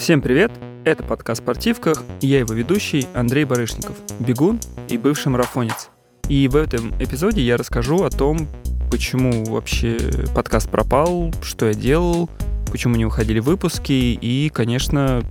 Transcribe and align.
Всем 0.00 0.22
привет! 0.22 0.50
Это 0.86 1.02
подкаст 1.02 1.42
«Спортивках» 1.42 2.02
и 2.22 2.26
я 2.26 2.38
его 2.38 2.54
ведущий 2.54 3.06
Андрей 3.12 3.44
Барышников, 3.44 3.96
бегун 4.18 4.58
и 4.88 4.96
бывший 4.96 5.28
марафонец. 5.28 5.90
И 6.26 6.48
в 6.48 6.56
этом 6.56 6.94
эпизоде 6.98 7.42
я 7.42 7.58
расскажу 7.58 8.02
о 8.04 8.08
том, 8.08 8.48
почему 8.90 9.44
вообще 9.44 9.98
подкаст 10.34 10.70
пропал, 10.70 11.34
что 11.42 11.66
я 11.66 11.74
делал, 11.74 12.30
почему 12.72 12.96
не 12.96 13.04
выходили 13.04 13.40
выпуски 13.40 13.92
и, 13.92 14.48
конечно, 14.48 15.22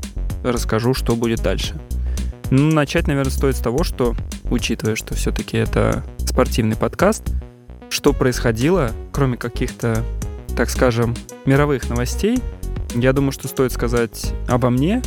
расскажу, 0.44 0.94
что 0.94 1.16
будет 1.16 1.42
дальше. 1.42 1.74
Ну, 2.52 2.72
начать, 2.72 3.08
наверное, 3.08 3.32
стоит 3.32 3.56
с 3.56 3.62
того, 3.62 3.84
что, 3.84 4.16
учитывая, 4.52 4.96
что 4.96 5.16
все-таки 5.16 5.58
это 5.58 6.04
спортивный 6.20 6.76
подкаст, 6.76 7.24
что 7.90 8.14
происходило, 8.14 8.92
кроме 9.14 9.36
каких-то, 9.36 10.04
так 10.56 10.70
скажем, 10.70 11.16
мировых 11.46 11.90
новостей, 11.90 12.38
я 12.96 13.14
думаю, 13.14 13.32
что 13.32 13.48
стоит 13.48 13.72
сказать 13.72 14.34
обо 14.48 14.70
мне. 14.70 15.02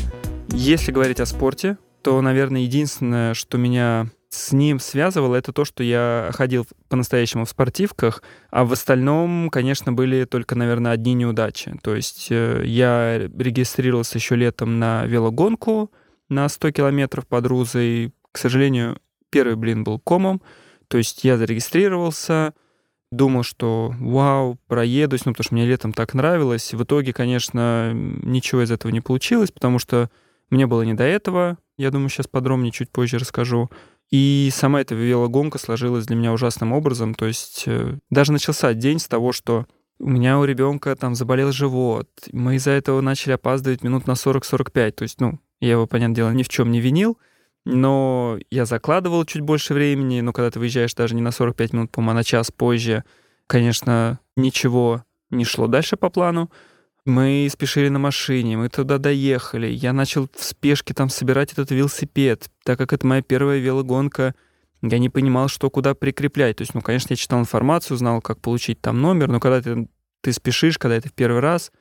Если 0.49 0.93
говорить 0.93 1.21
о 1.21 1.27
спорте, 1.27 1.79
то, 2.03 2.21
наверное, 2.21 2.63
единственное, 2.63 3.35
что 3.35 3.59
меня 3.59 4.09
с 4.29 4.53
ним 4.53 4.81
связывало, 4.81 5.37
это 5.37 5.53
то, 5.53 5.65
что 5.65 5.83
я 5.83 6.31
ходил 6.33 6.67
по-настоящему 6.89 7.45
в 7.45 7.51
спортивках, 7.51 8.23
а 8.51 8.65
в 8.65 8.73
остальном, 8.73 9.51
конечно, 9.51 9.93
были 9.93 10.25
только, 10.25 10.55
наверное, 10.55 10.93
одни 10.93 11.13
неудачи. 11.13 11.75
То 11.83 11.95
есть 11.95 12.29
э, 12.31 12.63
я 12.65 13.19
регистрировался 13.19 14.19
еще 14.19 14.37
летом 14.37 14.79
на 14.79 15.05
велогонку 15.05 15.91
на 16.29 16.49
100 16.49 16.71
километров 16.71 17.27
под 17.27 17.47
Рузой. 17.47 18.15
К 18.33 18.39
сожалению, 18.39 18.99
первый 19.29 19.57
блин 19.57 19.85
был 19.85 19.99
комом. 19.99 20.41
То 20.89 20.99
есть 20.99 21.25
я 21.25 21.37
зарегистрировался, 21.37 22.55
думал, 23.13 23.45
что 23.45 23.95
вау, 24.01 24.59
проедусь, 24.67 25.25
ну, 25.25 25.33
потому 25.33 25.45
что 25.45 25.55
мне 25.55 25.67
летом 25.67 25.93
так 25.93 26.15
нравилось. 26.15 26.73
В 26.75 26.83
итоге, 26.83 27.13
конечно, 27.13 27.93
ничего 27.95 28.63
из 28.63 28.71
этого 28.71 28.91
не 28.91 29.01
получилось, 29.01 29.53
потому 29.53 29.79
что 29.79 30.11
мне 30.51 30.67
было 30.67 30.83
не 30.83 30.95
до 30.95 31.05
этого. 31.05 31.59
Я 31.77 31.91
думаю, 31.91 32.09
сейчас 32.09 32.27
подробнее 32.27 32.73
чуть 32.73 32.91
позже 32.91 33.19
расскажу. 33.19 33.71
И 34.11 34.51
сама 34.53 34.81
эта 34.81 34.95
велогонка 34.95 35.59
сложилась 35.59 36.07
для 36.07 36.17
меня 36.17 36.33
ужасным 36.33 36.73
образом. 36.73 37.15
То 37.15 37.27
есть 37.27 37.65
э, 37.67 37.99
даже 38.11 38.33
начался 38.33 38.75
день 38.75 38.99
с 38.99 39.09
того, 39.09 39.33
что 39.33 39.67
у 39.99 40.09
меня 40.09 40.39
у 40.39 40.45
ребенка 40.45 40.97
там 40.97 41.15
заболел 41.15 41.53
живот. 41.53 42.09
Мы 42.33 42.57
из-за 42.57 42.73
этого 42.73 43.01
начали 43.01 43.33
опаздывать 43.33 43.83
минут 43.83 44.07
на 44.07 44.13
40-45. 44.13 44.91
То 44.93 45.03
есть, 45.03 45.21
ну, 45.21 45.39
я 45.61 45.73
его, 45.73 45.87
понятное 45.87 46.17
дело, 46.17 46.31
ни 46.31 46.43
в 46.43 46.49
чем 46.49 46.71
не 46.71 46.81
винил 46.81 47.19
но 47.65 48.39
я 48.51 48.67
закладывал 48.67 49.25
чуть 49.25 49.43
больше 49.43 49.75
времени, 49.75 50.21
но 50.21 50.33
когда 50.33 50.51
ты 50.51 50.59
выезжаешь 50.59 50.95
даже 50.95 51.15
не 51.15 51.23
на 51.23 51.31
45 51.31 51.73
минут, 51.73 51.91
по-моему, 51.93 52.13
а 52.13 52.15
на 52.15 52.25
час 52.25 52.51
позже, 52.51 53.05
конечно, 53.47 54.19
ничего 54.37 55.05
не 55.31 55.45
шло 55.45 55.67
дальше 55.67 55.97
по 55.97 56.11
плану. 56.11 56.51
Мы 57.05 57.49
спешили 57.51 57.89
на 57.89 57.99
машине, 57.99 58.57
мы 58.57 58.69
туда 58.69 58.99
доехали. 58.99 59.67
Я 59.67 59.93
начал 59.93 60.29
в 60.37 60.45
спешке 60.45 60.95
там 60.95 61.09
собирать 61.09 61.53
этот 61.53 61.71
велосипед, 61.71 62.49
так 62.65 62.79
как 62.79 62.93
это 62.93 63.07
моя 63.07 63.23
первая 63.23 63.59
велогонка. 63.59 64.35
Я 64.83 64.99
не 64.99 65.09
понимал, 65.09 65.49
что 65.49 65.71
куда 65.71 65.95
прикреплять. 65.95 66.57
То 66.57 66.63
есть, 66.63 66.75
ну, 66.75 66.81
конечно, 66.81 67.13
я 67.13 67.17
читал 67.17 67.41
информацию, 67.41 67.97
знал, 67.97 68.21
как 68.21 68.41
получить 68.41 68.81
там 68.81 69.01
номер, 69.01 69.29
но 69.29 69.41
когда 69.41 69.61
ты, 69.61 69.89
ты 70.21 70.33
спешишь, 70.33 70.79
когда 70.79 70.97
это 70.97 71.09
в 71.09 71.13
первый 71.13 71.41
раз, 71.41 71.73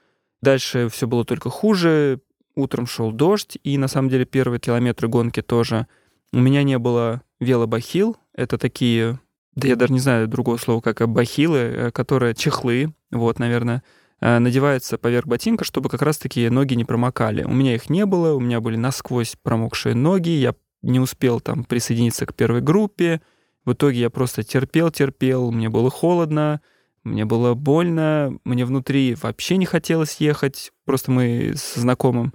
дальше 0.42 0.90
все 0.90 1.08
было 1.08 1.26
только 1.26 1.50
хуже 1.50 2.20
утром 2.56 2.86
шел 2.86 3.12
дождь, 3.12 3.58
и 3.64 3.78
на 3.78 3.88
самом 3.88 4.10
деле 4.10 4.26
первые 4.26 4.60
километры 4.60 5.08
гонки 5.08 5.42
тоже. 5.42 5.88
У 6.34 6.40
меня 6.40 6.64
не 6.64 6.78
было 6.78 7.22
велобахил, 7.40 8.18
это 8.34 8.58
такие, 8.58 9.20
да 9.56 9.68
я 9.68 9.76
даже 9.76 9.94
не 9.94 10.00
знаю 10.00 10.28
другого 10.28 10.58
слова, 10.58 10.82
как 10.82 11.08
бахилы, 11.10 11.58
э, 11.58 11.92
которые 11.92 12.34
чехлы, 12.36 12.94
вот, 13.12 13.40
наверное, 13.40 13.84
э, 14.22 14.40
надеваются 14.40 14.98
поверх 14.98 15.28
ботинка, 15.28 15.66
чтобы 15.66 15.90
как 15.90 16.02
раз-таки 16.02 16.50
ноги 16.50 16.76
не 16.76 16.86
промокали. 16.86 17.44
У 17.44 17.52
меня 17.52 17.76
их 17.76 17.90
не 17.90 18.06
было, 18.06 18.34
у 18.34 18.40
меня 18.40 18.62
были 18.62 18.78
насквозь 18.78 19.36
промокшие 19.42 19.96
ноги, 19.96 20.30
я 20.30 20.56
не 20.82 21.00
успел 21.00 21.40
там 21.40 21.64
присоединиться 21.64 22.26
к 22.26 22.34
первой 22.34 22.62
группе. 22.62 23.22
В 23.66 23.74
итоге 23.74 24.00
я 24.00 24.10
просто 24.10 24.44
терпел, 24.44 24.90
терпел, 24.90 25.52
мне 25.52 25.70
было 25.70 25.90
холодно, 25.90 26.62
мне 27.04 27.26
было 27.26 27.54
больно, 27.54 28.38
мне 28.44 28.66
внутри 28.66 29.16
вообще 29.22 29.58
не 29.58 29.66
хотелось 29.66 30.18
ехать. 30.18 30.72
Просто 30.92 31.10
мы 31.10 31.54
с 31.56 31.76
знакомым, 31.76 32.34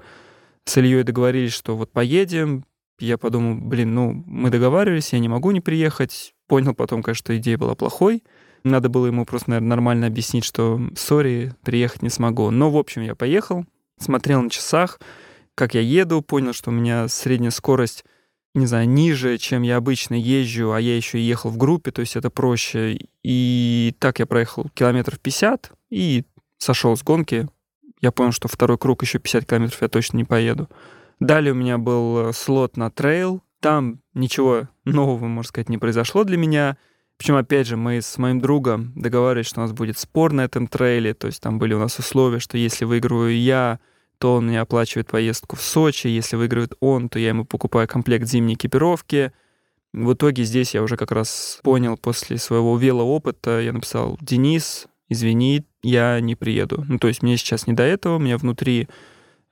с 0.65 0.78
Ильей 0.78 1.03
договорились, 1.03 1.53
что 1.53 1.77
вот 1.77 1.93
поедем. 1.93 2.65
Я 2.99 3.19
подумал, 3.19 3.61
блин, 3.61 3.94
ну, 3.94 4.25
мы 4.27 4.49
договаривались, 4.49 5.12
я 5.12 5.19
не 5.19 5.28
могу 5.28 5.50
не 5.50 5.61
приехать. 5.61 6.33
Понял 6.49 6.72
потом, 6.72 7.03
конечно, 7.03 7.19
что 7.19 7.37
идея 7.37 7.59
была 7.59 7.75
плохой. 7.75 8.25
Надо 8.65 8.89
было 8.89 9.09
ему 9.09 9.27
просто, 9.27 9.50
наверное, 9.50 9.69
нормально 9.69 10.06
объяснить, 10.06 10.47
что 10.47 10.81
сори, 10.97 11.53
приехать 11.65 12.00
не 12.00 12.09
смогу. 12.09 12.50
Но, 12.50 12.71
в 12.71 12.78
общем, 12.78 13.03
я 13.03 13.15
поехал, 13.15 13.67
смотрел 13.99 14.41
на 14.41 14.49
часах, 14.49 15.00
как 15.55 15.75
я 15.75 15.83
еду, 15.83 16.23
понял, 16.23 16.55
что 16.55 16.71
у 16.71 16.73
меня 16.73 17.09
средняя 17.09 17.50
скорость 17.50 18.06
не 18.55 18.65
знаю, 18.65 18.88
ниже, 18.88 19.37
чем 19.37 19.61
я 19.61 19.77
обычно 19.77 20.15
езжу, 20.15 20.73
а 20.73 20.81
я 20.81 20.97
еще 20.97 21.19
и 21.19 21.23
ехал 21.23 21.50
в 21.50 21.59
группе, 21.59 21.91
то 21.91 22.00
есть 22.00 22.17
это 22.17 22.31
проще. 22.31 23.00
И 23.23 23.94
так 23.99 24.19
я 24.19 24.25
проехал 24.25 24.71
километров 24.73 25.21
50 25.21 25.73
и 25.91 26.25
сошел 26.56 26.97
с 26.97 27.03
гонки. 27.03 27.50
Я 28.01 28.12
понял, 28.12 28.33
что 28.33 28.49
второй 28.49 28.79
круг 28.79 29.03
еще 29.03 29.19
50 29.19 29.47
километров 29.47 29.83
я 29.83 29.89
точно 29.89 30.19
не 30.19 30.25
поеду. 30.25 30.69
Далее 31.19 31.53
у 31.53 31.57
меня 31.57 31.79
был 31.79 32.29
э, 32.29 32.33
слот 32.33 32.77
на 32.77 32.91
трейл. 32.91 33.43
Там 33.61 34.01
ничего 34.15 34.69
нового, 34.84 35.27
можно 35.27 35.49
сказать, 35.49 35.69
не 35.69 35.79
произошло 35.79 36.25
для 36.25 36.37
меня. 36.37 36.77
Причем, 37.17 37.37
опять 37.37 37.67
же, 37.67 37.77
мы 37.77 38.03
с 38.03 38.19
моим 38.19 38.41
другом 38.41 38.93
договаривались, 38.95 39.47
что 39.47 39.61
у 39.61 39.62
нас 39.62 39.73
будет 39.73 39.99
спор 39.99 40.33
на 40.33 40.43
этом 40.43 40.67
трейле. 40.67 41.15
То 41.15 41.27
есть 41.29 41.41
там 41.41 41.59
были 41.59 41.73
у 41.73 41.79
нас 41.79 41.99
условия, 41.99 42.39
что 42.39 42.59
если 42.59 42.85
выигрываю 42.85 43.39
я, 43.39 43.81
то 44.19 44.37
он 44.37 44.49
мне 44.49 44.61
оплачивает 44.61 45.09
поездку 45.09 45.56
в 45.56 45.62
Сочи. 45.62 46.09
Если 46.09 46.37
выигрывает 46.37 46.75
он, 46.81 47.09
то 47.09 47.19
я 47.19 47.29
ему 47.29 47.47
покупаю 47.47 47.89
комплект 47.89 48.27
зимней 48.27 48.55
экипировки. 48.55 49.33
В 49.95 50.12
итоге 50.12 50.45
здесь 50.45 50.75
я 50.75 50.83
уже 50.83 50.99
как 50.99 51.11
раз 51.11 51.61
понял 51.62 51.97
после 51.97 52.37
своего 52.37 52.77
велоопыта, 52.77 53.61
я 53.61 53.73
написал, 53.73 54.19
Денис, 54.21 54.89
извини, 55.09 55.65
я 55.87 56.21
не 56.21 56.35
приеду. 56.35 56.85
Ну, 56.89 56.99
то 56.99 57.09
есть 57.09 57.23
мне 57.23 57.37
сейчас 57.37 57.67
не 57.67 57.73
до 57.73 57.83
этого, 57.83 58.19
меня 58.19 58.39
внутри 58.39 58.89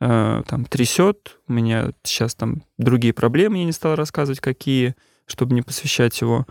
э, 0.00 0.42
там 0.46 0.64
трясет, 0.64 1.38
у 1.48 1.52
меня 1.52 1.92
сейчас 2.02 2.34
там 2.34 2.62
другие 2.78 3.14
проблемы, 3.14 3.58
я 3.58 3.64
не 3.64 3.72
стал 3.72 3.94
рассказывать, 3.94 4.40
какие, 4.40 4.94
чтобы 5.26 5.54
не 5.54 5.62
посвящать 5.62 6.20
его. 6.20 6.46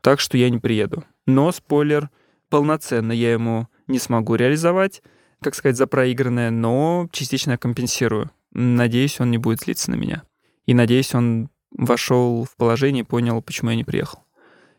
Так 0.00 0.20
что 0.20 0.38
я 0.38 0.50
не 0.50 0.58
приеду. 0.58 1.04
Но, 1.26 1.52
спойлер, 1.52 2.10
полноценно 2.48 3.12
я 3.12 3.32
ему 3.32 3.68
не 3.86 3.98
смогу 3.98 4.34
реализовать 4.34 5.02
как 5.42 5.54
сказать, 5.54 5.76
за 5.76 5.86
проигранное, 5.86 6.50
но 6.50 7.08
частично 7.12 7.52
я 7.52 7.58
компенсирую. 7.58 8.30
Надеюсь, 8.52 9.20
он 9.20 9.30
не 9.30 9.38
будет 9.38 9.60
злиться 9.60 9.90
на 9.90 9.94
меня. 9.94 10.22
И 10.66 10.74
надеюсь, 10.74 11.14
он 11.14 11.48
вошел 11.70 12.44
в 12.44 12.56
положение 12.56 13.02
и 13.02 13.06
понял, 13.06 13.40
почему 13.42 13.70
я 13.70 13.76
не 13.76 13.84
приехал. 13.84 14.24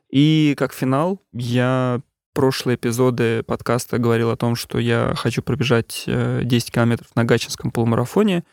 И 0.10 0.54
как 0.58 0.74
финал, 0.74 1.22
я 1.34 2.02
прошлые 2.34 2.76
эпизоды 2.76 3.44
подкаста 3.44 3.98
говорил 3.98 4.30
о 4.30 4.38
том, 4.38 4.56
что 4.56 4.80
я 4.80 5.14
хочу 5.16 5.42
пробежать 5.42 6.04
10 6.06 6.08
э, 6.08 6.72
километров 6.72 7.08
на 7.16 7.26
Гатчинском 7.26 7.72
полумарафоне. 7.72 8.44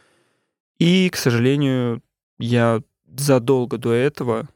И, 0.79 1.09
к 1.11 1.17
сожалению, 1.17 2.03
я 2.39 2.83
задолго 3.07 3.79
до 3.79 3.93
этого 3.93 4.49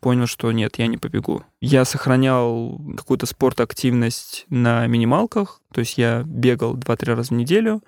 понял, 0.00 0.26
что 0.26 0.52
нет, 0.52 0.76
я 0.76 0.86
не 0.86 0.98
побегу. 0.98 1.42
Я 1.60 1.84
сохранял 1.84 2.80
какую-то 2.96 3.26
спортактивность 3.26 4.46
на 4.50 4.86
минималках, 4.86 5.60
то 5.72 5.80
есть 5.80 5.98
я 5.98 6.22
бегал 6.24 6.76
2-3 6.76 7.14
раза 7.14 7.34
в 7.34 7.36
неделю. 7.36 7.82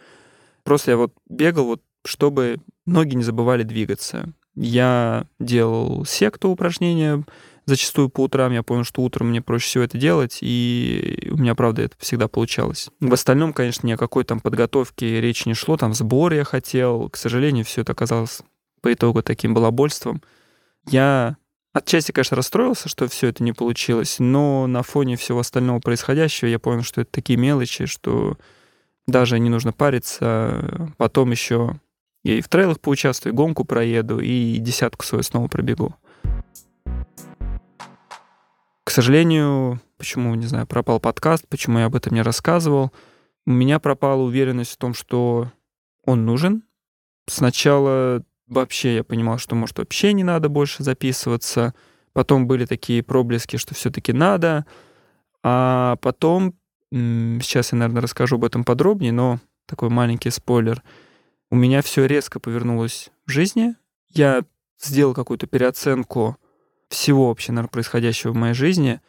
Просто 0.65 0.91
я 0.93 0.97
вот 0.97 1.15
бегал, 1.29 1.67
вот, 1.67 1.83
чтобы 2.05 2.59
ноги 2.87 3.15
не 3.15 3.23
забывали 3.23 3.63
двигаться. 3.63 4.33
Я 4.57 5.27
делал 5.39 6.05
секту 6.05 6.49
упражнения, 6.49 7.25
зачастую 7.71 8.11
по 8.11 8.25
утрам. 8.25 8.53
Я 8.53 8.63
понял, 8.63 8.85
что 8.85 9.03
утром 9.03 9.31
мне 9.31 9.41
проще 9.41 9.67
всего 9.67 9.85
это 9.85 9.97
делать, 9.97 10.39
и 10.43 11.29
у 11.31 11.37
меня, 11.37 11.55
правда, 11.55 11.83
это 11.83 11.97
всегда 11.99 12.29
получалось. 12.29 12.91
В 13.01 13.13
остальном, 13.13 13.53
конечно, 13.53 13.87
ни 13.87 13.93
о 13.93 13.97
какой 13.97 14.25
там 14.25 14.41
подготовке 14.41 15.21
речи 15.21 15.49
не 15.49 15.55
шло. 15.55 15.77
Там 15.77 15.95
сбор 15.95 16.33
я 16.35 16.45
хотел. 16.45 17.09
К 17.09 17.17
сожалению, 17.17 17.65
все 17.65 17.81
это 17.81 17.93
оказалось 17.93 18.43
по 18.83 18.93
итогу 18.93 19.23
таким 19.23 19.55
балабольством. 19.55 20.23
Я 20.89 21.37
Отчасти, 21.73 22.11
конечно, 22.11 22.37
расстроился, 22.37 22.89
что 22.89 23.07
все 23.07 23.29
это 23.29 23.45
не 23.45 23.53
получилось, 23.53 24.17
но 24.19 24.67
на 24.67 24.83
фоне 24.83 25.17
всего 25.17 25.39
остального 25.39 25.79
происходящего 25.79 26.49
я 26.49 26.59
понял, 26.59 26.83
что 26.83 27.03
это 27.03 27.13
такие 27.13 27.39
мелочи, 27.39 27.87
что 27.87 28.37
даже 29.07 29.39
не 29.39 29.51
нужно 29.51 29.73
париться. 29.73 30.93
Потом 30.97 31.31
еще 31.31 31.79
я 32.25 32.35
и 32.35 32.41
в 32.41 32.49
трейлах 32.49 32.81
поучаствую, 32.81 33.33
и 33.33 33.37
гонку 33.37 33.65
проеду, 33.65 34.19
и 34.19 34.57
десятку 34.57 35.05
свою 35.05 35.23
снова 35.23 35.47
пробегу. 35.47 35.95
К 38.91 38.93
сожалению, 38.93 39.81
почему, 39.99 40.35
не 40.35 40.47
знаю, 40.47 40.67
пропал 40.67 40.99
подкаст, 40.99 41.47
почему 41.47 41.79
я 41.79 41.85
об 41.85 41.95
этом 41.95 42.13
не 42.13 42.23
рассказывал, 42.23 42.91
у 43.47 43.53
меня 43.53 43.79
пропала 43.79 44.21
уверенность 44.21 44.73
в 44.73 44.79
том, 44.79 44.95
что 44.95 45.53
он 46.05 46.27
нужен. 46.27 46.65
Сначала 47.29 48.25
вообще 48.49 48.97
я 48.97 49.05
понимал, 49.05 49.39
что, 49.39 49.55
может, 49.55 49.79
вообще 49.79 50.13
не 50.13 50.25
надо 50.25 50.49
больше 50.49 50.83
записываться. 50.83 51.73
Потом 52.15 52.49
были 52.49 52.67
такие 52.67 53.05
проблески, 53.05 53.59
что 53.59 53.77
все-таки 53.77 54.13
надо. 54.13 54.67
А 55.45 55.95
потом, 56.03 56.57
сейчас 56.91 57.71
я, 57.71 57.79
наверное, 57.79 58.03
расскажу 58.03 58.39
об 58.39 58.45
этом 58.45 58.65
подробнее, 58.65 59.13
но 59.13 59.39
такой 59.67 59.89
маленький 59.89 60.31
спойлер. 60.31 60.83
у 61.49 61.55
меня 61.55 61.83
все 61.83 62.07
резко 62.07 62.41
повернулось 62.41 63.11
в 63.25 63.31
жизни. 63.31 63.77
Я 64.09 64.43
сделал 64.81 65.15
какую-то 65.15 65.47
переоценку 65.47 66.39
всего 66.91 67.29
вообще, 67.29 67.53
наверное, 67.53 67.71
происходящего 67.71 68.33
в 68.33 68.37
моей 68.37 68.55
жизни 68.55 69.01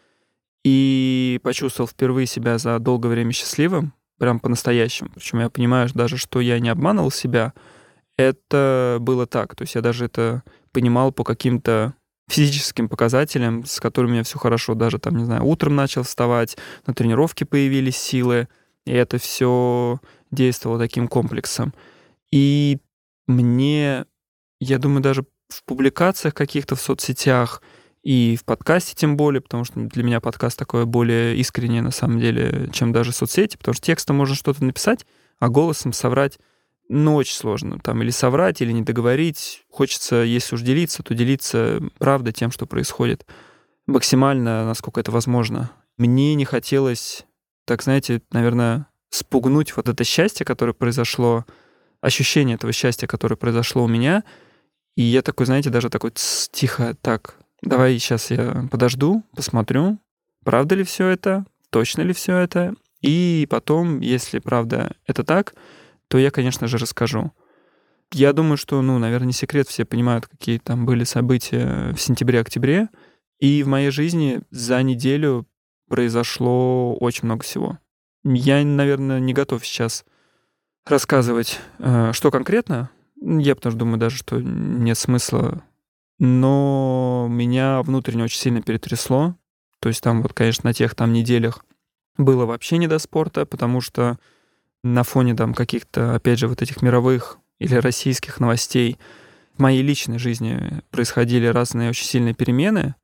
и 0.63 1.39
почувствовал 1.43 1.87
впервые 1.87 2.27
себя 2.27 2.57
за 2.57 2.79
долгое 2.79 3.09
время 3.09 3.31
счастливым, 3.33 3.93
прям 4.19 4.39
по-настоящему. 4.39 5.09
Причем 5.13 5.39
я 5.39 5.49
понимаю 5.49 5.89
даже, 5.93 6.17
что 6.17 6.39
я 6.39 6.59
не 6.59 6.69
обманывал 6.69 7.11
себя. 7.11 7.53
Это 8.17 8.97
было 9.01 9.25
так. 9.25 9.55
То 9.55 9.63
есть 9.63 9.75
я 9.75 9.81
даже 9.81 10.05
это 10.05 10.43
понимал 10.71 11.11
по 11.11 11.23
каким-то 11.23 11.95
физическим 12.29 12.87
показателям, 12.87 13.65
с 13.65 13.79
которыми 13.79 14.11
у 14.11 14.13
меня 14.13 14.23
все 14.23 14.37
хорошо. 14.37 14.75
Даже 14.75 14.99
там, 14.99 15.17
не 15.17 15.25
знаю, 15.25 15.43
утром 15.43 15.75
начал 15.75 16.03
вставать, 16.03 16.57
на 16.85 16.93
тренировке 16.93 17.45
появились 17.45 17.97
силы, 17.97 18.47
и 18.85 18.91
это 18.91 19.17
все 19.17 19.99
действовало 20.29 20.79
таким 20.79 21.07
комплексом. 21.07 21.73
И 22.31 22.79
мне, 23.27 24.05
я 24.59 24.77
думаю, 24.77 25.01
даже 25.01 25.25
в 25.51 25.63
публикациях 25.63 26.33
каких-то 26.33 26.75
в 26.75 26.81
соцсетях 26.81 27.61
и 28.03 28.35
в 28.35 28.45
подкасте 28.45 28.95
тем 28.95 29.17
более, 29.17 29.41
потому 29.41 29.63
что 29.63 29.79
для 29.79 30.03
меня 30.03 30.19
подкаст 30.19 30.57
такое 30.57 30.85
более 30.85 31.35
искреннее 31.37 31.81
на 31.81 31.91
самом 31.91 32.19
деле, 32.19 32.69
чем 32.73 32.91
даже 32.91 33.11
соцсети, 33.11 33.57
потому 33.57 33.73
что 33.73 33.85
текстом 33.85 34.15
можно 34.15 34.35
что-то 34.35 34.63
написать, 34.63 35.05
а 35.39 35.49
голосом 35.49 35.93
соврать 35.93 36.39
ну, 36.93 37.15
очень 37.15 37.35
сложно. 37.35 37.79
Там 37.79 38.01
или 38.01 38.09
соврать, 38.09 38.61
или 38.61 38.73
не 38.73 38.81
договорить. 38.81 39.63
Хочется, 39.69 40.17
если 40.17 40.55
уж 40.55 40.61
делиться, 40.61 41.01
то 41.03 41.13
делиться 41.13 41.81
правдой 41.99 42.33
тем, 42.33 42.51
что 42.51 42.65
происходит. 42.65 43.25
Максимально, 43.87 44.65
насколько 44.65 44.99
это 44.99 45.09
возможно. 45.09 45.71
Мне 45.97 46.35
не 46.35 46.43
хотелось, 46.43 47.25
так 47.63 47.81
знаете, 47.81 48.21
наверное, 48.33 48.87
спугнуть 49.09 49.73
вот 49.77 49.87
это 49.87 50.03
счастье, 50.03 50.45
которое 50.45 50.73
произошло, 50.73 51.45
ощущение 52.01 52.55
этого 52.55 52.73
счастья, 52.73 53.07
которое 53.07 53.37
произошло 53.37 53.85
у 53.85 53.87
меня. 53.87 54.25
И 54.95 55.03
я 55.03 55.21
такой, 55.21 55.45
знаете, 55.45 55.69
даже 55.69 55.89
такой 55.89 56.11
тихо, 56.51 56.95
так, 57.01 57.37
давай 57.61 57.97
сейчас 57.97 58.31
я 58.31 58.67
подожду, 58.69 59.23
посмотрю, 59.35 59.99
правда 60.43 60.75
ли 60.75 60.83
все 60.83 61.07
это, 61.07 61.45
точно 61.69 62.01
ли 62.01 62.13
все 62.13 62.37
это. 62.37 62.75
И 63.01 63.47
потом, 63.49 63.99
если 63.99 64.39
правда 64.39 64.95
это 65.07 65.23
так, 65.23 65.55
то 66.07 66.17
я, 66.17 66.29
конечно 66.29 66.67
же, 66.67 66.77
расскажу. 66.77 67.31
Я 68.13 68.33
думаю, 68.33 68.57
что, 68.57 68.81
ну, 68.81 68.99
наверное, 68.99 69.27
не 69.27 69.33
секрет, 69.33 69.69
все 69.69 69.85
понимают, 69.85 70.27
какие 70.27 70.59
там 70.59 70.85
были 70.85 71.05
события 71.05 71.93
в 71.93 72.01
сентябре-октябре. 72.01 72.89
И 73.39 73.63
в 73.63 73.67
моей 73.67 73.89
жизни 73.89 74.41
за 74.51 74.83
неделю 74.83 75.47
произошло 75.89 76.95
очень 76.95 77.25
много 77.25 77.43
всего. 77.43 77.79
Я, 78.23 78.63
наверное, 78.63 79.19
не 79.19 79.33
готов 79.33 79.65
сейчас 79.65 80.05
рассказывать, 80.85 81.59
э, 81.79 82.11
что 82.13 82.29
конкретно. 82.29 82.91
Я 83.21 83.55
потому 83.55 83.71
что 83.71 83.79
думаю 83.79 83.99
даже, 83.99 84.17
что 84.17 84.41
нет 84.41 84.97
смысла. 84.97 85.63
Но 86.19 87.27
меня 87.29 87.81
внутренне 87.83 88.23
очень 88.23 88.39
сильно 88.39 88.61
перетрясло. 88.61 89.35
То 89.79 89.89
есть 89.89 90.01
там 90.03 90.21
вот, 90.21 90.33
конечно, 90.33 90.67
на 90.67 90.73
тех 90.73 90.95
там 90.95 91.13
неделях 91.13 91.65
было 92.17 92.45
вообще 92.45 92.77
не 92.77 92.87
до 92.87 92.99
спорта, 92.99 93.45
потому 93.45 93.81
что 93.81 94.19
на 94.83 95.03
фоне 95.03 95.35
там 95.35 95.53
каких-то, 95.53 96.15
опять 96.15 96.39
же, 96.39 96.47
вот 96.47 96.61
этих 96.61 96.81
мировых 96.81 97.39
или 97.59 97.75
российских 97.75 98.39
новостей 98.39 98.97
в 99.55 99.61
моей 99.61 99.81
личной 99.81 100.17
жизни 100.17 100.81
происходили 100.89 101.45
разные 101.45 101.89
очень 101.89 102.05
сильные 102.05 102.33
перемены. 102.33 102.95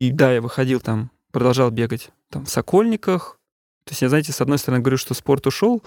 И 0.00 0.10
да, 0.10 0.32
я 0.32 0.40
выходил 0.40 0.80
там, 0.80 1.10
продолжал 1.30 1.70
бегать 1.70 2.10
там 2.30 2.44
в 2.44 2.50
Сокольниках. 2.50 3.38
То 3.84 3.92
есть 3.92 4.02
я, 4.02 4.08
знаете, 4.08 4.32
с 4.32 4.40
одной 4.40 4.58
стороны 4.58 4.82
говорю, 4.82 4.96
что 4.96 5.14
спорт 5.14 5.46
ушел, 5.46 5.82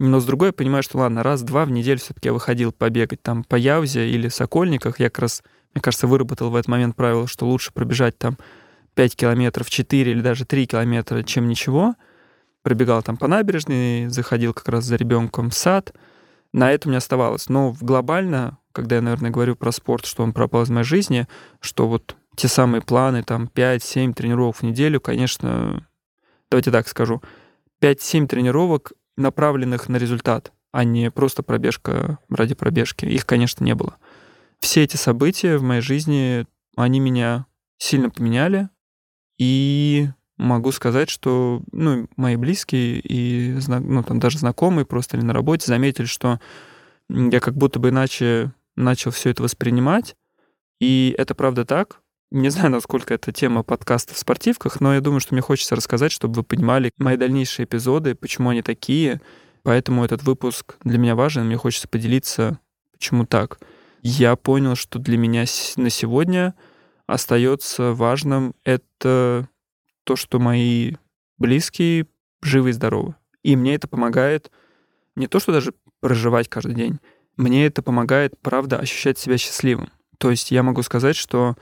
но 0.00 0.20
с 0.20 0.24
другой 0.24 0.48
я 0.48 0.52
понимаю, 0.52 0.82
что 0.82 0.98
ладно, 0.98 1.22
раз-два 1.22 1.64
в 1.64 1.70
неделю 1.70 1.98
все-таки 1.98 2.28
я 2.28 2.32
выходил 2.32 2.72
побегать 2.72 3.22
там 3.22 3.44
по 3.44 3.54
Яузе 3.54 4.08
или 4.10 4.28
Сокольниках. 4.28 4.98
Я 4.98 5.10
как 5.10 5.20
раз, 5.20 5.42
мне 5.74 5.82
кажется, 5.82 6.06
выработал 6.06 6.50
в 6.50 6.56
этот 6.56 6.68
момент 6.68 6.96
правило, 6.96 7.26
что 7.26 7.46
лучше 7.46 7.72
пробежать 7.72 8.18
там 8.18 8.38
5 8.94 9.16
километров, 9.16 9.70
4 9.70 10.10
или 10.10 10.20
даже 10.20 10.44
3 10.44 10.66
километра, 10.66 11.22
чем 11.22 11.48
ничего— 11.48 11.94
пробегал 12.62 13.02
там 13.02 13.16
по 13.16 13.26
набережной, 13.26 14.08
заходил 14.08 14.54
как 14.54 14.68
раз 14.68 14.84
за 14.84 14.96
ребенком 14.96 15.50
в 15.50 15.54
сад. 15.54 15.94
На 16.52 16.72
этом 16.72 16.90
не 16.90 16.98
оставалось. 16.98 17.48
Но 17.48 17.74
глобально, 17.80 18.58
когда 18.72 18.96
я, 18.96 19.02
наверное, 19.02 19.30
говорю 19.30 19.56
про 19.56 19.72
спорт, 19.72 20.04
что 20.04 20.22
он 20.22 20.32
пропал 20.32 20.62
из 20.62 20.70
моей 20.70 20.84
жизни, 20.84 21.26
что 21.60 21.88
вот 21.88 22.16
те 22.36 22.48
самые 22.48 22.82
планы, 22.82 23.22
там 23.22 23.50
5-7 23.54 24.14
тренировок 24.14 24.56
в 24.56 24.62
неделю, 24.62 25.00
конечно, 25.00 25.86
давайте 26.50 26.70
так 26.70 26.88
скажу, 26.88 27.22
5-7 27.80 28.26
тренировок, 28.26 28.92
направленных 29.20 29.88
на 29.88 29.96
результат, 29.96 30.52
а 30.72 30.84
не 30.84 31.10
просто 31.10 31.42
пробежка 31.42 32.18
ради 32.28 32.54
пробежки. 32.54 33.06
Их, 33.06 33.26
конечно, 33.26 33.64
не 33.64 33.74
было. 33.74 33.96
Все 34.58 34.82
эти 34.82 34.96
события 34.96 35.56
в 35.56 35.62
моей 35.62 35.80
жизни, 35.80 36.46
они 36.76 37.00
меня 37.00 37.46
сильно 37.78 38.10
поменяли, 38.10 38.68
и 39.38 40.10
могу 40.36 40.72
сказать, 40.72 41.08
что 41.08 41.62
ну, 41.72 42.08
мои 42.16 42.36
близкие 42.36 43.00
и 43.00 43.58
ну, 43.68 44.02
там 44.02 44.20
даже 44.20 44.38
знакомые 44.38 44.84
просто 44.84 45.16
или 45.16 45.24
на 45.24 45.32
работе 45.32 45.66
заметили, 45.66 46.06
что 46.06 46.40
я 47.08 47.40
как 47.40 47.56
будто 47.56 47.78
бы 47.78 47.90
иначе 47.90 48.52
начал 48.76 49.10
все 49.10 49.30
это 49.30 49.42
воспринимать. 49.42 50.16
И 50.80 51.14
это 51.16 51.34
правда 51.34 51.64
так. 51.64 52.00
Не 52.32 52.48
знаю, 52.48 52.70
насколько 52.70 53.12
это 53.12 53.32
тема 53.32 53.64
подкаста 53.64 54.14
в 54.14 54.18
спортивках, 54.18 54.80
но 54.80 54.94
я 54.94 55.00
думаю, 55.00 55.18
что 55.18 55.34
мне 55.34 55.42
хочется 55.42 55.74
рассказать, 55.74 56.12
чтобы 56.12 56.34
вы 56.34 56.42
понимали 56.44 56.92
мои 56.96 57.16
дальнейшие 57.16 57.64
эпизоды, 57.64 58.14
почему 58.14 58.50
они 58.50 58.62
такие. 58.62 59.20
Поэтому 59.64 60.04
этот 60.04 60.22
выпуск 60.22 60.76
для 60.84 60.98
меня 60.98 61.16
важен. 61.16 61.46
Мне 61.46 61.56
хочется 61.56 61.88
поделиться, 61.88 62.60
почему 62.92 63.26
так. 63.26 63.58
Я 64.02 64.36
понял, 64.36 64.76
что 64.76 65.00
для 65.00 65.18
меня 65.18 65.44
на 65.76 65.90
сегодня 65.90 66.54
остается 67.08 67.94
важным 67.94 68.54
это 68.62 69.48
то, 70.04 70.14
что 70.14 70.38
мои 70.38 70.94
близкие 71.36 72.06
живы 72.42 72.70
и 72.70 72.72
здоровы. 72.72 73.16
И 73.42 73.56
мне 73.56 73.74
это 73.74 73.88
помогает 73.88 74.52
не 75.16 75.26
то, 75.26 75.40
что 75.40 75.50
даже 75.50 75.74
проживать 75.98 76.48
каждый 76.48 76.76
день, 76.76 77.00
мне 77.36 77.66
это 77.66 77.82
помогает, 77.82 78.38
правда, 78.40 78.78
ощущать 78.78 79.18
себя 79.18 79.36
счастливым. 79.36 79.90
То 80.18 80.30
есть 80.30 80.52
я 80.52 80.62
могу 80.62 80.82
сказать, 80.82 81.16
что 81.16 81.56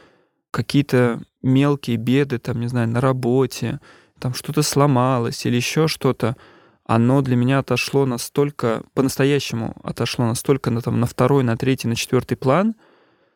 какие-то 0.50 1.20
мелкие 1.42 1.96
беды, 1.96 2.38
там, 2.38 2.60
не 2.60 2.68
знаю, 2.68 2.88
на 2.88 3.00
работе, 3.00 3.80
там 4.18 4.34
что-то 4.34 4.62
сломалось 4.62 5.46
или 5.46 5.56
еще 5.56 5.88
что-то, 5.88 6.36
оно 6.84 7.20
для 7.20 7.36
меня 7.36 7.58
отошло 7.58 8.06
настолько, 8.06 8.82
по-настоящему 8.94 9.76
отошло 9.82 10.24
настолько 10.24 10.70
на, 10.70 10.80
там, 10.80 11.00
на 11.00 11.06
второй, 11.06 11.44
на 11.44 11.56
третий, 11.56 11.86
на 11.86 11.94
четвертый 11.94 12.36
план, 12.36 12.74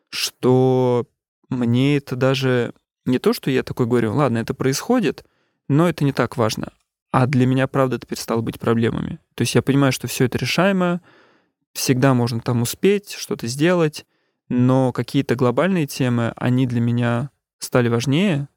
что 0.09 1.05
мне 1.49 1.97
это 1.97 2.15
даже 2.15 2.73
не 3.05 3.19
то, 3.19 3.31
что 3.31 3.51
я 3.51 3.63
такой 3.63 3.85
говорю, 3.85 4.13
ладно, 4.15 4.39
это 4.39 4.53
происходит, 4.53 5.23
но 5.67 5.87
это 5.87 6.03
не 6.03 6.13
так 6.13 6.35
важно. 6.37 6.73
А 7.11 7.27
для 7.27 7.45
меня, 7.45 7.67
правда, 7.67 7.97
это 7.97 8.07
перестало 8.07 8.41
быть 8.41 8.59
проблемами. 8.59 9.19
То 9.35 9.43
есть 9.43 9.53
я 9.53 9.61
понимаю, 9.61 9.91
что 9.91 10.07
все 10.07 10.25
это 10.25 10.39
решаемо, 10.39 11.01
всегда 11.73 12.15
можно 12.15 12.39
там 12.39 12.63
успеть, 12.63 13.11
что-то 13.11 13.45
сделать, 13.45 14.05
но 14.49 14.91
какие-то 14.91 15.35
глобальные 15.35 15.87
темы, 15.87 16.33
они 16.35 16.67
для 16.67 16.81
меня 16.81 17.29
стали 17.59 17.87
важнее. 17.87 18.49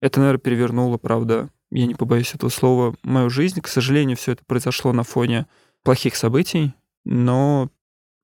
Это, 0.00 0.20
наверное, 0.20 0.40
перевернуло, 0.40 0.98
правда, 0.98 1.50
я 1.70 1.86
не 1.86 1.94
побоюсь 1.94 2.34
этого 2.34 2.50
слова, 2.50 2.94
мою 3.02 3.30
жизнь. 3.30 3.60
К 3.60 3.68
сожалению, 3.68 4.16
все 4.16 4.32
это 4.32 4.44
произошло 4.44 4.92
на 4.92 5.02
фоне 5.02 5.46
плохих 5.82 6.16
событий, 6.16 6.74
но 7.04 7.70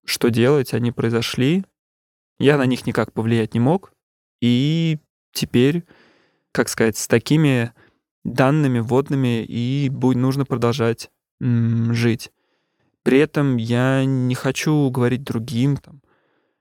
что 0.05 0.31
делать, 0.31 0.75
они 0.75 0.93
произошли. 0.93 1.65
Я 2.39 2.57
на 2.57 2.67
них 2.67 2.87
никак 2.87 3.12
повлиять 3.12 3.55
не 3.55 3.61
мог. 3.61 3.93
И 4.41 4.99
теперь, 5.33 5.85
как 6.53 6.69
сказать, 6.69 6.97
с 6.97 7.07
такими 7.07 7.73
данными 8.25 8.81
вводными 8.81 9.45
и 9.45 9.89
будет 9.91 10.17
нужно 10.17 10.45
продолжать 10.45 11.11
м, 11.41 11.95
жить. 11.95 12.33
При 13.03 13.19
этом 13.19 13.57
я 13.57 14.05
не 14.05 14.35
хочу 14.35 14.91
говорить 14.91 15.25
другим, 15.25 15.77
там, 15.77 16.03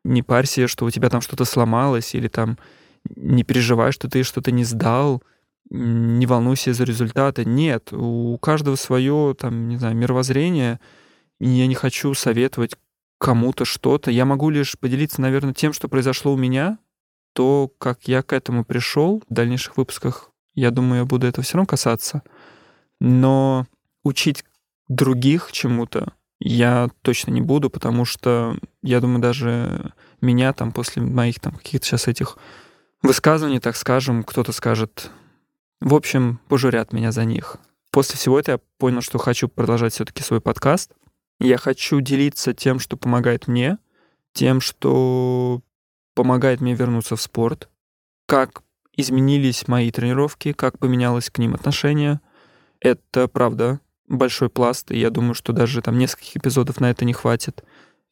не 0.09 0.23
парься, 0.23 0.67
что 0.67 0.85
у 0.85 0.89
тебя 0.89 1.09
там 1.09 1.21
что-то 1.21 1.45
сломалось, 1.45 2.15
или 2.15 2.27
там 2.27 2.57
не 3.15 3.43
переживай, 3.43 3.91
что 3.91 4.09
ты 4.09 4.23
что-то 4.23 4.51
не 4.51 4.63
сдал, 4.63 5.23
не 5.69 6.25
волнуйся 6.25 6.73
за 6.73 6.83
результаты. 6.83 7.45
Нет, 7.45 7.93
у 7.93 8.37
каждого 8.39 8.75
свое, 8.75 9.35
там, 9.39 9.67
не 9.67 9.77
знаю, 9.77 9.95
мировоззрение. 9.95 10.79
Я 11.39 11.67
не 11.67 11.75
хочу 11.75 12.13
советовать 12.13 12.75
кому-то 13.19 13.65
что-то. 13.65 14.11
Я 14.11 14.25
могу 14.25 14.49
лишь 14.49 14.77
поделиться, 14.77 15.21
наверное, 15.21 15.53
тем, 15.53 15.73
что 15.73 15.87
произошло 15.87 16.33
у 16.33 16.37
меня, 16.37 16.79
то, 17.33 17.71
как 17.77 18.07
я 18.07 18.23
к 18.23 18.33
этому 18.33 18.65
пришел 18.65 19.21
в 19.29 19.33
дальнейших 19.33 19.77
выпусках, 19.77 20.31
я 20.55 20.71
думаю, 20.71 21.01
я 21.01 21.05
буду 21.05 21.27
этого 21.27 21.43
все 21.43 21.57
равно 21.57 21.67
касаться. 21.67 22.23
Но 22.99 23.67
учить 24.03 24.43
других 24.87 25.51
чему-то 25.51 26.13
я 26.39 26.89
точно 27.01 27.31
не 27.31 27.41
буду, 27.41 27.69
потому 27.69 28.05
что 28.05 28.57
я 28.81 29.01
думаю, 29.01 29.19
даже 29.19 29.93
меня 30.21 30.53
там 30.53 30.71
после 30.71 31.01
моих 31.01 31.39
там 31.39 31.53
каких-то 31.53 31.85
сейчас 31.85 32.07
этих 32.07 32.37
высказываний, 33.01 33.59
так 33.59 33.75
скажем, 33.75 34.23
кто-то 34.23 34.51
скажет, 34.51 35.11
в 35.81 35.93
общем, 35.93 36.39
пожурят 36.47 36.93
меня 36.93 37.11
за 37.11 37.25
них. 37.25 37.57
После 37.91 38.15
всего 38.15 38.39
этого 38.39 38.55
я 38.55 38.61
понял, 38.77 39.01
что 39.01 39.17
хочу 39.17 39.47
продолжать 39.47 39.93
все-таки 39.93 40.23
свой 40.23 40.41
подкаст. 40.41 40.93
Я 41.39 41.57
хочу 41.57 41.99
делиться 42.01 42.53
тем, 42.53 42.79
что 42.79 42.97
помогает 42.97 43.47
мне, 43.47 43.77
тем, 44.33 44.61
что 44.61 45.61
помогает 46.13 46.61
мне 46.61 46.75
вернуться 46.75 47.15
в 47.15 47.21
спорт, 47.21 47.69
как 48.27 48.61
изменились 48.95 49.67
мои 49.67 49.91
тренировки, 49.91 50.51
как 50.51 50.77
поменялось 50.77 51.29
к 51.29 51.37
ним 51.37 51.55
отношение. 51.55 52.19
Это, 52.81 53.27
правда, 53.27 53.79
большой 54.09 54.49
пласт, 54.49 54.91
и 54.91 54.99
я 54.99 55.09
думаю, 55.09 55.33
что 55.33 55.53
даже 55.53 55.81
там 55.81 55.97
нескольких 55.97 56.37
эпизодов 56.37 56.79
на 56.79 56.89
это 56.89 57.05
не 57.05 57.13
хватит. 57.13 57.63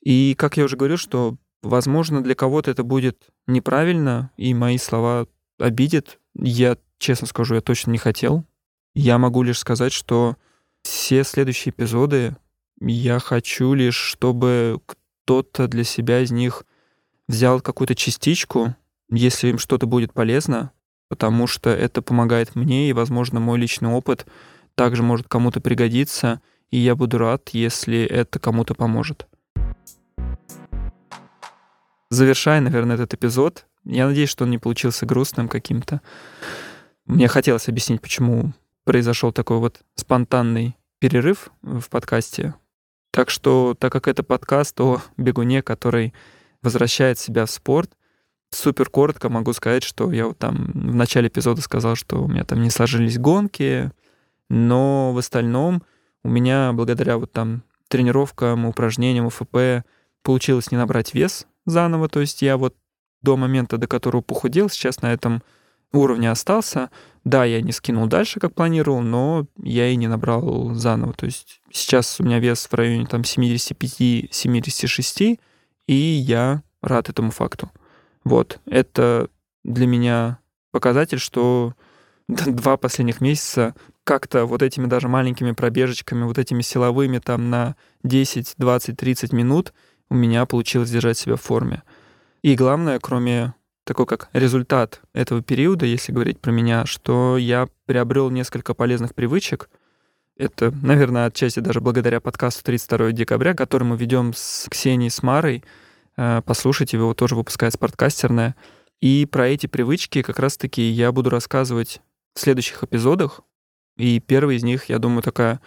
И, 0.01 0.35
как 0.37 0.55
я 0.55 0.63
уже 0.63 0.77
говорил, 0.77 0.97
что, 0.97 1.35
возможно, 1.63 2.23
для 2.23 2.35
кого-то 2.35 2.71
это 2.71 2.83
будет 2.83 3.27
неправильно, 3.47 4.31
и 4.37 4.53
мои 4.53 4.77
слова 4.77 5.27
обидят. 5.59 6.19
Я, 6.35 6.77
честно 6.99 7.27
скажу, 7.27 7.55
я 7.55 7.61
точно 7.61 7.91
не 7.91 7.97
хотел. 7.97 8.45
Я 8.93 9.17
могу 9.17 9.43
лишь 9.43 9.59
сказать, 9.59 9.91
что 9.91 10.37
все 10.83 11.23
следующие 11.23 11.71
эпизоды 11.71 12.37
я 12.79 13.19
хочу 13.19 13.73
лишь, 13.73 13.97
чтобы 13.97 14.79
кто-то 14.85 15.67
для 15.67 15.83
себя 15.83 16.21
из 16.21 16.31
них 16.31 16.63
взял 17.27 17.59
какую-то 17.59 17.95
частичку, 17.95 18.75
если 19.09 19.49
им 19.49 19.57
что-то 19.57 19.87
будет 19.87 20.13
полезно, 20.13 20.71
потому 21.09 21.47
что 21.47 21.69
это 21.69 22.01
помогает 22.01 22.55
мне, 22.55 22.89
и, 22.89 22.93
возможно, 22.93 23.39
мой 23.39 23.57
личный 23.57 23.89
опыт 23.89 24.25
также 24.77 25.01
может 25.01 25.27
кому-то 25.27 25.59
пригодиться, 25.59 26.39
и 26.69 26.77
я 26.77 26.95
буду 26.95 27.17
рад, 27.17 27.49
если 27.49 28.03
это 28.03 28.37
кому-то 28.37 28.75
поможет. 28.75 29.27
Завершая, 32.11 32.61
наверное, 32.61 32.95
этот 32.95 33.15
эпизод, 33.15 33.65
я 33.85 34.07
надеюсь, 34.07 34.29
что 34.29 34.45
он 34.45 34.51
не 34.51 34.59
получился 34.59 35.07
грустным 35.07 35.47
каким-то. 35.47 36.01
Мне 37.05 37.27
хотелось 37.27 37.67
объяснить, 37.67 38.01
почему 38.01 38.53
произошел 38.85 39.31
такой 39.31 39.57
вот 39.57 39.81
спонтанный 39.95 40.77
перерыв 40.99 41.49
в 41.63 41.89
подкасте. 41.89 42.53
Так 43.11 43.31
что, 43.31 43.75
так 43.77 43.91
как 43.91 44.07
это 44.07 44.21
подкаст 44.21 44.79
о 44.79 45.01
бегуне, 45.17 45.63
который 45.63 46.13
возвращает 46.61 47.17
себя 47.17 47.47
в 47.47 47.51
спорт, 47.51 47.89
супер 48.51 48.91
коротко 48.91 49.29
могу 49.29 49.53
сказать, 49.53 49.83
что 49.83 50.11
я 50.11 50.27
вот 50.27 50.37
там 50.37 50.71
в 50.71 50.95
начале 50.95 51.29
эпизода 51.29 51.61
сказал, 51.61 51.95
что 51.95 52.23
у 52.23 52.27
меня 52.27 52.43
там 52.43 52.61
не 52.61 52.69
сложились 52.69 53.17
гонки, 53.17 53.91
но 54.49 55.13
в 55.13 55.17
остальном 55.17 55.83
у 56.23 56.29
меня 56.29 56.71
благодаря 56.73 57.17
вот 57.17 57.31
там 57.31 57.63
тренировкам, 57.87 58.65
упражнениям, 58.65 59.27
УФП 59.27 59.85
получилось 60.23 60.71
не 60.71 60.77
набрать 60.77 61.13
вес 61.13 61.47
заново, 61.65 62.09
то 62.09 62.21
есть 62.21 62.41
я 62.41 62.57
вот 62.57 62.75
до 63.21 63.37
момента, 63.37 63.77
до 63.77 63.85
которого 63.87 64.21
похудел, 64.21 64.69
сейчас 64.69 65.01
на 65.01 65.13
этом 65.13 65.43
уровне 65.91 66.31
остался. 66.31 66.89
Да, 67.23 67.45
я 67.45 67.61
не 67.61 67.71
скинул 67.71 68.07
дальше, 68.07 68.39
как 68.39 68.55
планировал, 68.55 69.01
но 69.01 69.45
я 69.61 69.89
и 69.89 69.95
не 69.95 70.07
набрал 70.07 70.73
заново. 70.73 71.13
То 71.13 71.25
есть 71.25 71.61
сейчас 71.71 72.19
у 72.19 72.23
меня 72.23 72.39
вес 72.39 72.65
в 72.65 72.73
районе 72.73 73.05
там 73.05 73.21
75-76, 73.21 75.39
и 75.87 75.93
я 75.93 76.63
рад 76.81 77.09
этому 77.09 77.29
факту. 77.31 77.69
Вот, 78.23 78.59
это 78.65 79.29
для 79.63 79.85
меня 79.87 80.39
показатель, 80.71 81.19
что 81.19 81.73
два 82.27 82.77
последних 82.77 83.21
месяца 83.21 83.75
как-то 84.07 84.45
вот 84.45 84.61
этими 84.61 84.87
даже 84.87 85.09
маленькими 85.09 85.51
пробежечками, 85.51 86.23
вот 86.23 86.37
этими 86.37 86.61
силовыми 86.61 87.19
там 87.19 87.49
на 87.49 87.75
10, 88.03 88.53
20, 88.57 88.95
30 88.95 89.33
минут 89.33 89.73
у 90.09 90.15
меня 90.15 90.45
получилось 90.45 90.89
держать 90.89 91.17
себя 91.17 91.35
в 91.35 91.41
форме. 91.41 91.83
И 92.41 92.55
главное, 92.55 92.99
кроме 92.99 93.53
такой 93.83 94.05
как 94.05 94.29
результат 94.31 95.01
этого 95.11 95.43
периода, 95.43 95.85
если 95.85 96.13
говорить 96.13 96.39
про 96.39 96.51
меня, 96.51 96.85
что 96.85 97.37
я 97.37 97.67
приобрел 97.85 98.29
несколько 98.29 98.73
полезных 98.73 99.13
привычек. 99.13 99.69
Это, 100.37 100.71
наверное, 100.81 101.25
отчасти 101.25 101.59
даже 101.59 101.81
благодаря 101.81 102.21
подкасту 102.21 102.63
32 102.63 103.11
декабря, 103.11 103.55
который 103.55 103.83
мы 103.83 103.97
ведем 103.97 104.31
с 104.33 104.67
Ксенией 104.69 105.11
Смарой. 105.11 105.65
Э, 106.15 106.41
послушайте, 106.45 106.95
его 106.95 107.13
тоже 107.13 107.35
выпускает 107.35 107.73
спорткастерная. 107.73 108.55
И 109.01 109.25
про 109.29 109.49
эти 109.49 109.67
привычки 109.67 110.21
как 110.21 110.39
раз-таки 110.39 110.81
я 110.81 111.11
буду 111.11 111.29
рассказывать 111.29 111.99
в 112.35 112.39
следующих 112.39 112.85
эпизодах. 112.85 113.41
И 113.97 114.19
первый 114.19 114.57
из 114.57 114.63
них, 114.63 114.85
я 114.85 114.99
думаю, 114.99 115.21
такая 115.21 115.59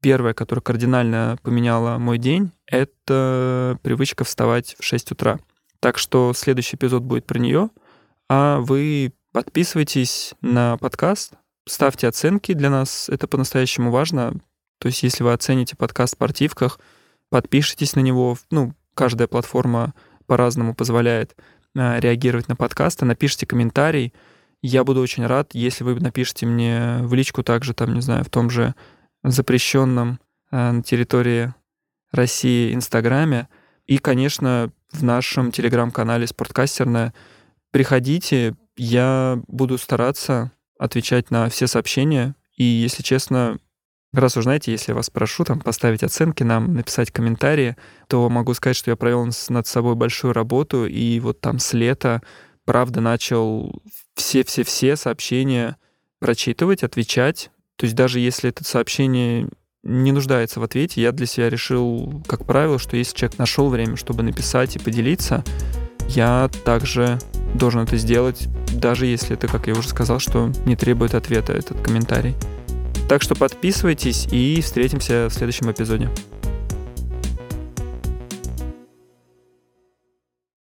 первая, 0.00 0.34
которая 0.34 0.62
кардинально 0.62 1.38
поменяла 1.42 1.98
мой 1.98 2.18
день, 2.18 2.52
это 2.66 3.78
привычка 3.82 4.24
вставать 4.24 4.76
в 4.78 4.84
6 4.84 5.12
утра. 5.12 5.38
Так 5.80 5.98
что 5.98 6.32
следующий 6.34 6.76
эпизод 6.76 7.02
будет 7.02 7.26
про 7.26 7.38
нее. 7.38 7.70
А 8.28 8.60
вы 8.60 9.12
подписывайтесь 9.32 10.34
на 10.40 10.76
подкаст, 10.76 11.34
ставьте 11.66 12.06
оценки 12.08 12.52
для 12.52 12.70
нас, 12.70 13.08
это 13.08 13.26
по-настоящему 13.26 13.90
важно. 13.90 14.34
То 14.78 14.88
есть 14.88 15.02
если 15.02 15.22
вы 15.22 15.32
оцените 15.32 15.76
подкаст 15.76 16.14
в 16.14 16.16
спортивках, 16.16 16.80
подпишитесь 17.28 17.96
на 17.96 18.00
него. 18.00 18.36
Ну, 18.50 18.74
каждая 18.94 19.28
платформа 19.28 19.94
по-разному 20.26 20.74
позволяет 20.74 21.36
а, 21.76 21.98
реагировать 21.98 22.48
на 22.48 22.56
подкасты, 22.56 23.04
напишите 23.04 23.46
комментарий. 23.46 24.12
Я 24.62 24.84
буду 24.84 25.00
очень 25.00 25.26
рад, 25.26 25.54
если 25.54 25.84
вы 25.84 25.94
напишите 25.94 26.46
мне 26.46 26.98
в 27.02 27.14
личку 27.14 27.42
также, 27.42 27.72
там, 27.72 27.94
не 27.94 28.02
знаю, 28.02 28.24
в 28.24 28.30
том 28.30 28.50
же 28.50 28.74
запрещенном 29.22 30.20
а, 30.50 30.72
на 30.72 30.82
территории 30.82 31.54
России 32.12 32.74
Инстаграме. 32.74 33.48
И, 33.86 33.98
конечно, 33.98 34.70
в 34.92 35.02
нашем 35.02 35.52
телеграм-канале 35.52 36.26
«Спорткастерная». 36.26 37.14
Приходите, 37.70 38.54
я 38.76 39.40
буду 39.46 39.78
стараться 39.78 40.52
отвечать 40.78 41.30
на 41.30 41.48
все 41.48 41.66
сообщения. 41.66 42.34
И, 42.56 42.64
если 42.64 43.02
честно, 43.02 43.58
раз 44.12 44.36
уж 44.36 44.44
знаете, 44.44 44.72
если 44.72 44.92
я 44.92 44.96
вас 44.96 45.10
прошу 45.10 45.44
там 45.44 45.60
поставить 45.60 46.02
оценки 46.02 46.42
нам, 46.42 46.74
написать 46.74 47.10
комментарии, 47.10 47.76
то 48.08 48.28
могу 48.28 48.54
сказать, 48.54 48.76
что 48.76 48.90
я 48.90 48.96
провел 48.96 49.28
над 49.48 49.66
собой 49.66 49.94
большую 49.94 50.32
работу, 50.32 50.86
и 50.86 51.20
вот 51.20 51.40
там 51.40 51.58
с 51.58 51.72
лета, 51.72 52.22
правда, 52.70 53.00
начал 53.00 53.82
все-все-все 54.14 54.94
сообщения 54.94 55.76
прочитывать, 56.20 56.84
отвечать. 56.84 57.50
То 57.74 57.84
есть 57.84 57.96
даже 57.96 58.20
если 58.20 58.50
это 58.50 58.62
сообщение 58.62 59.48
не 59.82 60.12
нуждается 60.12 60.60
в 60.60 60.62
ответе. 60.62 61.02
Я 61.02 61.10
для 61.10 61.26
себя 61.26 61.50
решил, 61.50 62.22
как 62.28 62.46
правило, 62.46 62.78
что 62.78 62.96
если 62.96 63.16
человек 63.16 63.40
нашел 63.40 63.70
время, 63.70 63.96
чтобы 63.96 64.22
написать 64.22 64.76
и 64.76 64.78
поделиться, 64.78 65.42
я 66.10 66.48
также 66.64 67.18
должен 67.56 67.80
это 67.80 67.96
сделать, 67.96 68.46
даже 68.72 69.06
если 69.06 69.34
это, 69.34 69.48
как 69.48 69.66
я 69.66 69.72
уже 69.72 69.88
сказал, 69.88 70.20
что 70.20 70.52
не 70.64 70.76
требует 70.76 71.16
ответа 71.16 71.52
этот 71.52 71.80
комментарий. 71.80 72.36
Так 73.08 73.20
что 73.20 73.34
подписывайтесь 73.34 74.28
и 74.30 74.60
встретимся 74.60 75.26
в 75.28 75.34
следующем 75.34 75.72
эпизоде. 75.72 76.08